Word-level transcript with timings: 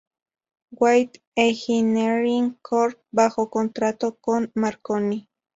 White 0.71 1.21
Engineering 1.35 2.57
Corp 2.63 2.97
bajo 3.11 3.51
contrato 3.51 4.15
con 4.19 4.49
Marconi. 4.55 5.29